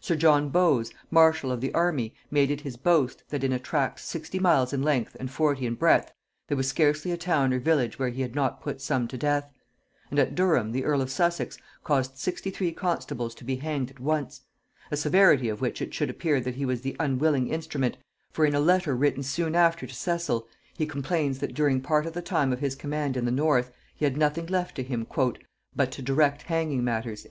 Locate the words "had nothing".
24.06-24.46